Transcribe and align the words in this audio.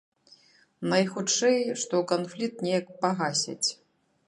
Найхутчэй 0.93 1.59
што 1.83 1.95
канфлікт 2.13 2.57
неяк 2.69 2.87
пагасяць. 3.05 3.67